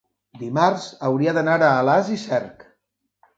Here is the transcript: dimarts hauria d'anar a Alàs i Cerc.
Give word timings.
dimarts 0.43 0.87
hauria 1.09 1.33
d'anar 1.39 1.59
a 1.67 1.69
Alàs 1.83 2.11
i 2.17 2.19
Cerc. 2.23 2.67